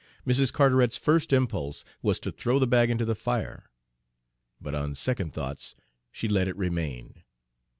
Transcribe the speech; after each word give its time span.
Mrs. 0.25 0.51
Carteret's 0.51 0.97
first 0.97 1.31
impulse 1.31 1.85
was 2.01 2.19
to 2.21 2.31
throw 2.31 2.57
the 2.57 2.65
bag 2.65 2.89
into 2.89 3.05
the 3.05 3.13
fire, 3.13 3.69
but 4.59 4.73
on 4.73 4.95
second 4.95 5.31
thoughts 5.31 5.75
she 6.11 6.27
let 6.27 6.47
it 6.47 6.57
remain. 6.57 7.21